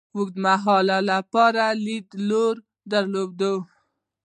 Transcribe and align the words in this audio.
د 0.01 0.03
اوږد 0.15 0.35
مهال 0.45 0.87
لپاره 1.09 1.63
یې 1.85 1.97
لرلید 2.27 2.59
درلود. 2.91 3.41